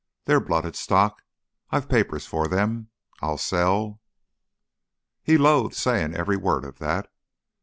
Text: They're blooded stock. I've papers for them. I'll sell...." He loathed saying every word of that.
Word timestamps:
They're 0.25 0.39
blooded 0.39 0.75
stock. 0.75 1.21
I've 1.69 1.87
papers 1.87 2.25
for 2.25 2.47
them. 2.47 2.89
I'll 3.21 3.37
sell...." 3.37 4.01
He 5.21 5.37
loathed 5.37 5.75
saying 5.75 6.15
every 6.15 6.37
word 6.37 6.65
of 6.65 6.79
that. 6.79 7.13